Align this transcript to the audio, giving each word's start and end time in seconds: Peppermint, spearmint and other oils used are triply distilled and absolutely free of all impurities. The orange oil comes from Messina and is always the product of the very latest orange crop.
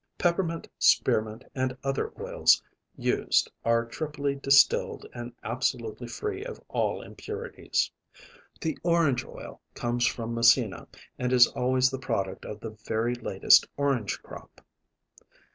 Peppermint, 0.17 0.67
spearmint 0.79 1.43
and 1.53 1.77
other 1.83 2.11
oils 2.19 2.63
used 2.97 3.51
are 3.63 3.85
triply 3.85 4.33
distilled 4.33 5.05
and 5.13 5.31
absolutely 5.43 6.07
free 6.07 6.43
of 6.43 6.59
all 6.69 7.03
impurities. 7.03 7.91
The 8.61 8.75
orange 8.81 9.23
oil 9.23 9.61
comes 9.75 10.07
from 10.07 10.33
Messina 10.33 10.87
and 11.19 11.31
is 11.31 11.45
always 11.49 11.91
the 11.91 11.99
product 11.99 12.45
of 12.45 12.61
the 12.61 12.71
very 12.71 13.13
latest 13.13 13.67
orange 13.77 14.23
crop. 14.23 14.65